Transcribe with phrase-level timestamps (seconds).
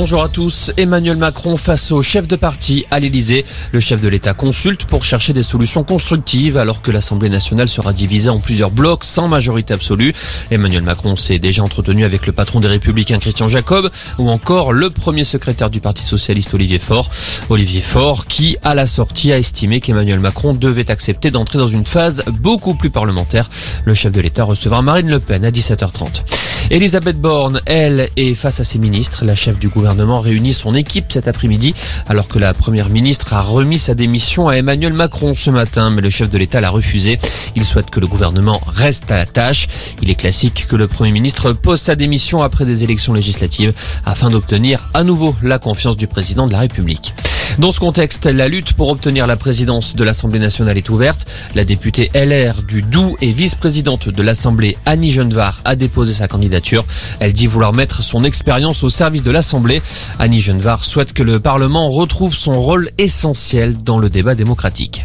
[0.00, 0.70] Bonjour à tous.
[0.76, 3.44] Emmanuel Macron face au chef de parti à l'Elysée.
[3.72, 7.92] Le chef de l'État consulte pour chercher des solutions constructives alors que l'Assemblée nationale sera
[7.92, 10.14] divisée en plusieurs blocs sans majorité absolue.
[10.52, 14.88] Emmanuel Macron s'est déjà entretenu avec le patron des Républicains Christian Jacob ou encore le
[14.88, 17.10] premier secrétaire du Parti socialiste Olivier Faure.
[17.50, 21.84] Olivier Faure qui, à la sortie, a estimé qu'Emmanuel Macron devait accepter d'entrer dans une
[21.84, 23.50] phase beaucoup plus parlementaire.
[23.84, 26.22] Le chef de l'État recevra Marine Le Pen à 17h30.
[26.70, 29.24] Elisabeth Borne, elle, est face à ses ministres.
[29.24, 31.72] La chef du gouvernement réunit son équipe cet après-midi
[32.08, 36.02] alors que la première ministre a remis sa démission à Emmanuel Macron ce matin, mais
[36.02, 37.18] le chef de l'État l'a refusé.
[37.56, 39.66] Il souhaite que le gouvernement reste à la tâche.
[40.02, 43.72] Il est classique que le premier ministre pose sa démission après des élections législatives
[44.04, 47.14] afin d'obtenir à nouveau la confiance du président de la République.
[47.58, 51.26] Dans ce contexte, la lutte pour obtenir la présidence de l'Assemblée nationale est ouverte.
[51.56, 56.84] La députée LR du Doubs et vice-présidente de l'Assemblée, Annie Genevard, a déposé sa candidature.
[57.18, 59.82] Elle dit vouloir mettre son expérience au service de l'Assemblée.
[60.20, 65.04] Annie Genevard souhaite que le Parlement retrouve son rôle essentiel dans le débat démocratique.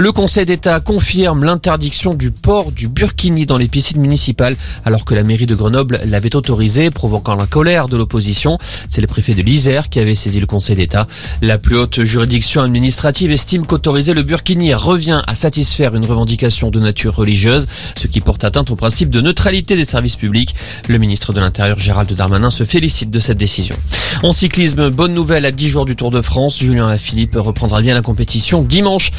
[0.00, 5.12] Le Conseil d'État confirme l'interdiction du port du burkini dans les piscines municipales alors que
[5.12, 8.58] la mairie de Grenoble l'avait autorisé, provoquant la colère de l'opposition.
[8.88, 11.08] C'est le préfet de l'Isère qui avait saisi le Conseil d'État.
[11.42, 16.78] La plus haute juridiction administrative estime qu'autoriser le burkini revient à satisfaire une revendication de
[16.78, 20.54] nature religieuse, ce qui porte atteinte au principe de neutralité des services publics.
[20.86, 23.74] Le ministre de l'Intérieur Gérald Darmanin se félicite de cette décision.
[24.22, 26.56] En cyclisme, bonne nouvelle à 10 jours du Tour de France.
[26.56, 29.10] Julien Lafilippe reprendra bien la compétition dimanche.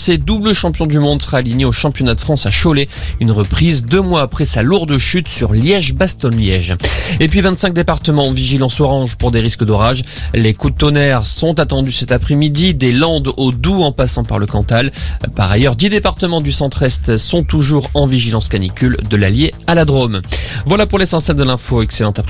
[0.00, 2.88] Français double champion du monde sera aligné au championnat de France à Cholet.
[3.20, 6.76] Une reprise deux mois après sa lourde chute sur Liège-Bastogne-Liège.
[7.20, 10.02] Et puis 25 départements en vigilance orange pour des risques d'orage.
[10.32, 14.38] Les coups de tonnerre sont attendus cet après-midi, des Landes au Doubs en passant par
[14.38, 14.90] le Cantal.
[15.36, 19.84] Par ailleurs, 10 départements du centre-est sont toujours en vigilance canicule de l'Allier à la
[19.84, 20.22] Drôme.
[20.64, 21.82] Voilà pour l'essentiel de l'info.
[21.82, 22.22] Excellent après